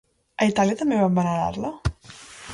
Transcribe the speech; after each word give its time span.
A 0.45 0.47
Itàlia 0.51 0.79
també 0.79 0.97
van 1.03 1.21
venerar-la? 1.21 1.73